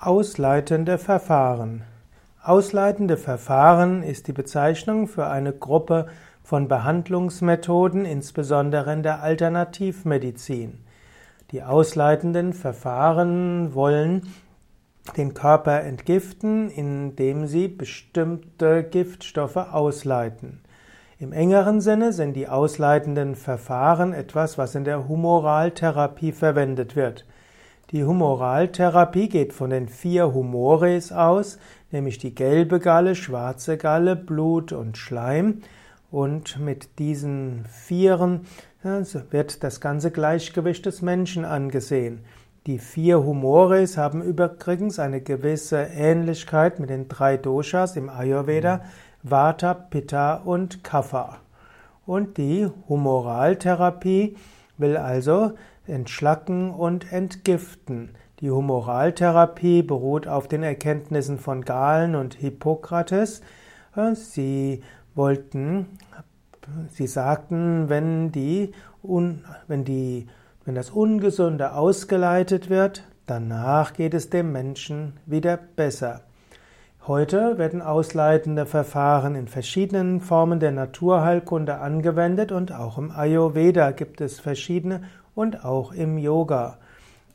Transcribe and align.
Ausleitende 0.00 0.96
Verfahren. 0.96 1.82
Ausleitende 2.40 3.16
Verfahren 3.16 4.04
ist 4.04 4.28
die 4.28 4.32
Bezeichnung 4.32 5.08
für 5.08 5.26
eine 5.26 5.52
Gruppe 5.52 6.06
von 6.44 6.68
Behandlungsmethoden, 6.68 8.04
insbesondere 8.04 8.92
in 8.92 9.02
der 9.02 9.24
Alternativmedizin. 9.24 10.84
Die 11.50 11.64
ausleitenden 11.64 12.52
Verfahren 12.52 13.74
wollen 13.74 14.32
den 15.16 15.34
Körper 15.34 15.82
entgiften, 15.82 16.70
indem 16.70 17.48
sie 17.48 17.66
bestimmte 17.66 18.84
Giftstoffe 18.84 19.56
ausleiten. 19.56 20.60
Im 21.18 21.32
engeren 21.32 21.80
Sinne 21.80 22.12
sind 22.12 22.34
die 22.34 22.46
ausleitenden 22.46 23.34
Verfahren 23.34 24.12
etwas, 24.12 24.58
was 24.58 24.76
in 24.76 24.84
der 24.84 25.08
Humoraltherapie 25.08 26.30
verwendet 26.30 26.94
wird. 26.94 27.24
Die 27.92 28.04
Humoraltherapie 28.04 29.30
geht 29.30 29.54
von 29.54 29.70
den 29.70 29.88
vier 29.88 30.34
Humores 30.34 31.10
aus, 31.10 31.58
nämlich 31.90 32.18
die 32.18 32.34
gelbe 32.34 32.80
Galle, 32.80 33.14
schwarze 33.14 33.78
Galle, 33.78 34.14
Blut 34.14 34.72
und 34.72 34.98
Schleim. 34.98 35.62
Und 36.10 36.58
mit 36.58 36.98
diesen 36.98 37.64
Vieren 37.64 38.42
wird 38.82 39.64
das 39.64 39.80
ganze 39.80 40.10
Gleichgewicht 40.10 40.84
des 40.84 41.00
Menschen 41.00 41.46
angesehen. 41.46 42.20
Die 42.66 42.78
vier 42.78 43.24
Humores 43.24 43.96
haben 43.96 44.22
übrigens 44.22 44.98
eine 44.98 45.22
gewisse 45.22 45.78
Ähnlichkeit 45.78 46.80
mit 46.80 46.90
den 46.90 47.08
drei 47.08 47.38
Doshas 47.38 47.96
im 47.96 48.10
Ayurveda, 48.10 48.82
Vata, 49.22 49.72
Pitta 49.72 50.34
und 50.34 50.84
Kapha. 50.84 51.38
Und 52.04 52.36
die 52.36 52.68
Humoraltherapie 52.86 54.36
will 54.76 54.98
also 54.98 55.52
entschlacken 55.88 56.70
und 56.70 57.12
entgiften. 57.12 58.10
Die 58.40 58.50
Humoraltherapie 58.50 59.82
beruht 59.82 60.28
auf 60.28 60.46
den 60.46 60.62
Erkenntnissen 60.62 61.38
von 61.38 61.64
Galen 61.64 62.14
und 62.14 62.34
Hippokrates. 62.34 63.42
Sie 64.14 64.82
wollten, 65.14 65.98
sie 66.88 67.08
sagten, 67.08 67.88
wenn 67.88 68.30
die, 68.30 68.72
wenn 69.02 69.84
die, 69.84 70.28
wenn 70.64 70.74
das 70.76 70.90
Ungesunde 70.90 71.74
ausgeleitet 71.74 72.70
wird, 72.70 73.02
danach 73.26 73.92
geht 73.92 74.14
es 74.14 74.30
dem 74.30 74.52
Menschen 74.52 75.14
wieder 75.26 75.56
besser. 75.56 76.22
Heute 77.08 77.56
werden 77.56 77.80
ausleitende 77.80 78.66
Verfahren 78.66 79.34
in 79.34 79.48
verschiedenen 79.48 80.20
Formen 80.20 80.60
der 80.60 80.72
Naturheilkunde 80.72 81.78
angewendet 81.78 82.52
und 82.52 82.70
auch 82.70 82.98
im 82.98 83.10
Ayurveda 83.10 83.92
gibt 83.92 84.20
es 84.20 84.38
verschiedene 84.38 85.00
und 85.38 85.64
auch 85.64 85.92
im 85.92 86.18
Yoga. 86.18 86.78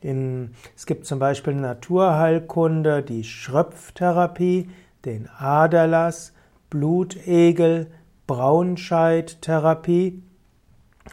In, 0.00 0.54
es 0.76 0.86
gibt 0.86 1.06
zum 1.06 1.20
Beispiel 1.20 1.54
Naturheilkunde, 1.54 3.00
die 3.00 3.22
Schröpftherapie, 3.22 4.68
den 5.04 5.28
Aderlass, 5.38 6.32
Blutegel, 6.68 7.92
Braunscheidtherapie 8.26 10.20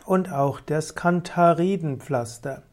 und 0.03 0.33
auch 0.33 0.61
das 0.61 0.95
Kantharidenpflaster. 0.95 2.63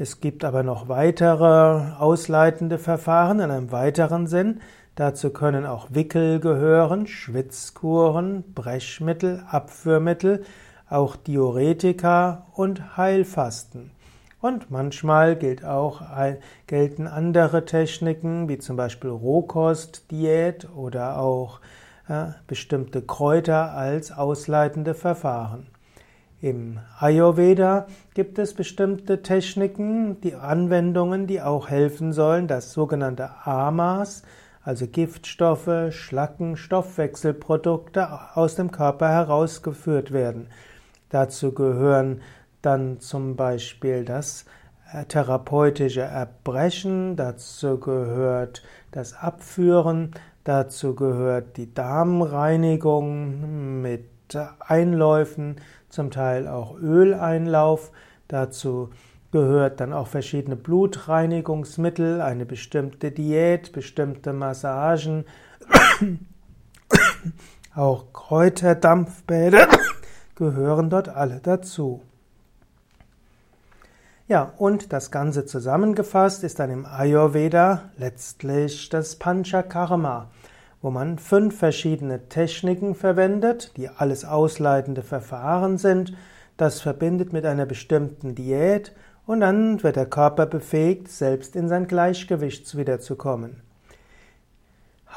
Es 0.00 0.20
gibt 0.20 0.44
aber 0.44 0.64
noch 0.64 0.88
weitere 0.88 1.92
ausleitende 1.96 2.78
Verfahren 2.78 3.38
in 3.38 3.52
einem 3.52 3.70
weiteren 3.70 4.26
Sinn. 4.26 4.60
Dazu 4.96 5.30
können 5.30 5.64
auch 5.64 5.86
Wickel 5.90 6.40
gehören, 6.40 7.06
Schwitzkuren, 7.06 8.52
Brechmittel, 8.52 9.44
Abführmittel, 9.48 10.42
auch 10.90 11.16
Diuretika 11.16 12.46
und 12.54 12.96
Heilfasten. 12.96 13.90
Und 14.40 14.70
manchmal 14.70 15.34
gilt 15.36 15.64
auch, 15.64 16.00
gelten 16.66 17.06
andere 17.06 17.64
Techniken, 17.64 18.48
wie 18.48 18.58
zum 18.58 18.76
Beispiel 18.76 19.10
Rohkostdiät 19.10 20.68
oder 20.76 21.18
auch 21.18 21.60
äh, 22.08 22.26
bestimmte 22.46 23.02
Kräuter 23.02 23.72
als 23.72 24.12
ausleitende 24.12 24.94
Verfahren. 24.94 25.66
Im 26.40 26.78
Ayurveda 27.00 27.88
gibt 28.14 28.38
es 28.38 28.54
bestimmte 28.54 29.22
Techniken, 29.22 30.20
die 30.20 30.36
Anwendungen, 30.36 31.26
die 31.26 31.42
auch 31.42 31.68
helfen 31.68 32.12
sollen, 32.12 32.46
das 32.46 32.72
sogenannte 32.72 33.30
Amas, 33.44 34.22
also 34.62 34.86
Giftstoffe, 34.86 35.90
Schlacken, 35.90 36.56
Stoffwechselprodukte 36.56 38.08
aus 38.34 38.54
dem 38.54 38.70
Körper 38.70 39.08
herausgeführt 39.08 40.12
werden. 40.12 40.48
Dazu 41.10 41.52
gehören 41.52 42.20
dann 42.62 43.00
zum 43.00 43.36
Beispiel 43.36 44.04
das 44.04 44.44
äh, 44.92 45.04
therapeutische 45.04 46.02
Erbrechen, 46.02 47.16
dazu 47.16 47.78
gehört 47.78 48.62
das 48.90 49.14
Abführen, 49.14 50.12
dazu 50.44 50.94
gehört 50.94 51.56
die 51.56 51.72
Darmreinigung 51.72 53.82
mit 53.82 54.04
Einläufen, 54.60 55.56
zum 55.88 56.10
Teil 56.10 56.48
auch 56.48 56.76
Öleinlauf, 56.78 57.92
dazu 58.28 58.90
gehört 59.30 59.80
dann 59.80 59.92
auch 59.92 60.06
verschiedene 60.06 60.56
Blutreinigungsmittel, 60.56 62.20
eine 62.20 62.46
bestimmte 62.46 63.10
Diät, 63.10 63.72
bestimmte 63.72 64.32
Massagen, 64.32 65.24
auch 67.74 68.12
Kräuterdampfbäder 68.12 69.68
gehören 70.38 70.88
dort 70.88 71.08
alle 71.08 71.40
dazu. 71.42 72.00
Ja, 74.28 74.52
und 74.56 74.92
das 74.92 75.10
Ganze 75.10 75.46
zusammengefasst 75.46 76.44
ist 76.44 76.60
dann 76.60 76.70
im 76.70 76.86
Ayurveda 76.86 77.90
letztlich 77.96 78.88
das 78.88 79.16
Panchakarma, 79.16 80.30
wo 80.80 80.90
man 80.90 81.18
fünf 81.18 81.58
verschiedene 81.58 82.28
Techniken 82.28 82.94
verwendet, 82.94 83.72
die 83.76 83.88
alles 83.88 84.24
ausleitende 84.24 85.02
Verfahren 85.02 85.76
sind. 85.76 86.14
Das 86.56 86.80
verbindet 86.80 87.32
mit 87.32 87.44
einer 87.44 87.66
bestimmten 87.66 88.34
Diät 88.34 88.92
und 89.26 89.40
dann 89.40 89.82
wird 89.82 89.96
der 89.96 90.06
Körper 90.06 90.46
befähigt, 90.46 91.08
selbst 91.08 91.56
in 91.56 91.68
sein 91.68 91.88
Gleichgewicht 91.88 92.76
wiederzukommen. 92.76 93.62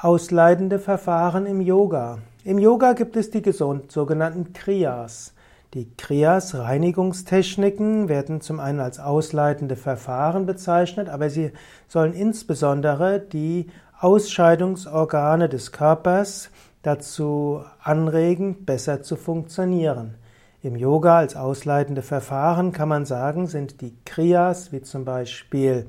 Ausleitende 0.02 0.80
Verfahren 0.80 1.46
im 1.46 1.62
Yoga. 1.62 2.20
Im 2.44 2.58
Yoga 2.58 2.94
gibt 2.94 3.16
es 3.18 3.30
die 3.30 3.44
sogenannten 3.52 4.54
Kriyas. 4.54 5.36
Die 5.76 5.96
Kriyas, 5.96 6.56
Reinigungstechniken, 6.56 8.10
werden 8.10 8.42
zum 8.42 8.60
einen 8.60 8.80
als 8.80 9.00
ausleitende 9.00 9.76
Verfahren 9.76 10.48
bezeichnet, 10.48 11.08
aber 11.08 11.30
sie 11.30 11.52
sollen 11.88 12.14
insbesondere 12.14 13.20
die 13.20 13.68
Ausscheidungsorgane 14.00 15.50
des 15.50 15.72
Körpers 15.72 16.50
dazu 16.82 17.64
anregen, 17.84 18.66
besser 18.66 19.04
zu 19.04 19.18
funktionieren. 19.18 20.16
Im 20.64 20.76
Yoga 20.76 21.20
als 21.20 21.36
ausleitende 21.36 22.02
Verfahren 22.02 22.72
kann 22.72 22.90
man 22.90 23.06
sagen, 23.06 23.46
sind 23.46 23.82
die 23.82 23.96
Kriyas, 24.04 24.72
wie 24.72 24.82
zum 24.82 25.06
Beispiel 25.06 25.86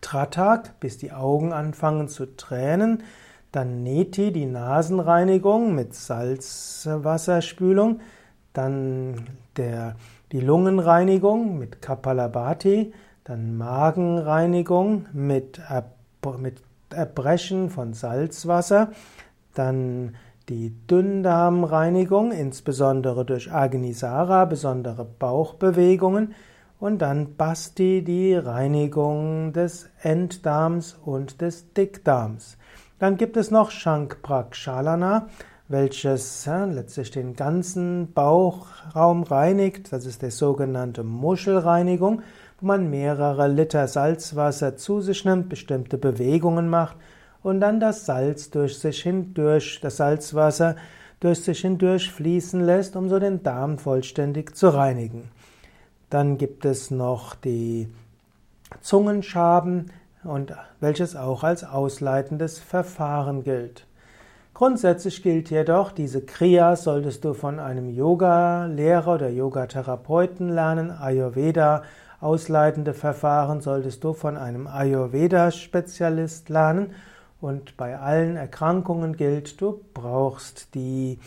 Tratak, 0.00 0.78
bis 0.78 0.98
die 0.98 1.10
Augen 1.10 1.52
anfangen 1.52 2.06
zu 2.06 2.36
tränen, 2.36 3.02
dann 3.56 3.82
Neti, 3.82 4.32
die 4.32 4.44
Nasenreinigung 4.44 5.74
mit 5.74 5.94
Salzwasserspülung, 5.94 8.00
dann 8.52 9.26
der, 9.56 9.96
die 10.30 10.40
Lungenreinigung 10.40 11.58
mit 11.58 11.80
Kapalabhati, 11.80 12.92
dann 13.24 13.56
Magenreinigung 13.56 15.06
mit, 15.14 15.58
mit 16.38 16.62
Erbrechen 16.90 17.70
von 17.70 17.94
Salzwasser, 17.94 18.90
dann 19.54 20.16
die 20.50 20.74
Dünndarmreinigung, 20.86 22.32
insbesondere 22.32 23.24
durch 23.24 23.52
Agnisara, 23.52 24.44
besondere 24.44 25.04
Bauchbewegungen. 25.04 26.34
Und 26.78 27.00
dann 27.00 27.36
Basti, 27.36 28.04
die 28.04 28.34
Reinigung 28.34 29.54
des 29.54 29.88
Enddarms 30.02 30.94
und 31.02 31.40
des 31.40 31.72
Dickdarms. 31.72 32.58
Dann 32.98 33.18
gibt 33.18 33.36
es 33.36 33.50
noch 33.50 33.70
Shankprakshalana, 33.70 35.28
welches 35.68 36.46
letztlich 36.46 37.10
den 37.10 37.36
ganzen 37.36 38.12
Bauchraum 38.12 39.22
reinigt. 39.22 39.92
Das 39.92 40.06
ist 40.06 40.22
die 40.22 40.30
sogenannte 40.30 41.04
Muschelreinigung, 41.04 42.22
wo 42.60 42.66
man 42.66 42.88
mehrere 42.88 43.48
Liter 43.48 43.86
Salzwasser 43.86 44.76
zu 44.76 45.00
sich 45.02 45.24
nimmt, 45.24 45.48
bestimmte 45.48 45.98
Bewegungen 45.98 46.68
macht 46.68 46.96
und 47.42 47.60
dann 47.60 47.80
das 47.80 48.06
Salz 48.06 48.50
durch 48.50 48.78
sich 48.78 49.02
hindurch, 49.02 49.80
das 49.82 49.98
Salzwasser 49.98 50.76
durch 51.20 51.42
sich 51.42 51.60
hindurch 51.60 52.10
fließen 52.10 52.64
lässt, 52.64 52.96
um 52.96 53.08
so 53.08 53.18
den 53.18 53.42
Darm 53.42 53.78
vollständig 53.78 54.56
zu 54.56 54.68
reinigen. 54.68 55.28
Dann 56.08 56.38
gibt 56.38 56.64
es 56.64 56.90
noch 56.90 57.34
die 57.34 57.88
Zungenschaben 58.80 59.90
und 60.26 60.52
welches 60.80 61.16
auch 61.16 61.44
als 61.44 61.64
ausleitendes 61.64 62.58
Verfahren 62.58 63.44
gilt. 63.44 63.86
Grundsätzlich 64.54 65.22
gilt 65.22 65.50
jedoch, 65.50 65.92
diese 65.92 66.22
Kriyas 66.22 66.84
solltest 66.84 67.24
du 67.24 67.34
von 67.34 67.58
einem 67.58 67.90
Yoga-Lehrer 67.90 69.14
oder 69.14 69.28
Yoga-Therapeuten 69.28 70.48
lernen. 70.48 70.90
Ayurveda 70.90 71.82
Ausleitende 72.20 72.94
Verfahren 72.94 73.60
solltest 73.60 74.02
du 74.02 74.14
von 74.14 74.38
einem 74.38 74.66
Ayurveda-Spezialist 74.66 76.48
lernen. 76.48 76.94
Und 77.40 77.76
bei 77.76 77.98
allen 77.98 78.36
Erkrankungen 78.36 79.16
gilt, 79.16 79.60
du 79.60 79.84
brauchst 79.92 80.74
die 80.74 81.18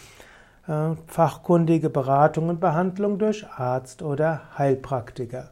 äh, 0.67 0.95
fachkundige 1.05 1.91
Beratung 1.91 2.49
und 2.49 2.59
Behandlung 2.59 3.19
durch 3.19 3.47
Arzt 3.47 4.01
oder 4.01 4.41
Heilpraktiker. 4.57 5.51